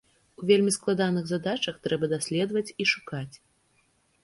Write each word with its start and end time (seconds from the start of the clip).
У 0.43 0.45
вельмі 0.51 0.71
складаных 0.77 1.27
задачах 1.33 1.77
трэба 1.85 2.05
даследаваць 2.15 2.67
і 2.81 2.91
шукаць. 2.95 3.35